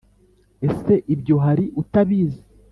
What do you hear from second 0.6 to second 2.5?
ese ibyo hari utabizi’